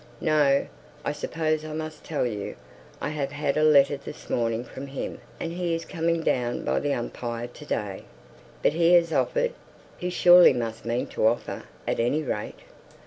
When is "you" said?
2.25-2.55